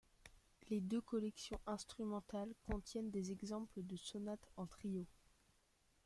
Les 0.71 0.81
deux 0.81 0.99
collections 1.01 1.59
instrumentales 1.67 2.55
contiennent 2.65 3.11
des 3.11 3.31
exemples 3.31 3.83
de 3.83 3.95
sonate 3.95 4.47
en 4.57 4.65
trio. 4.65 5.05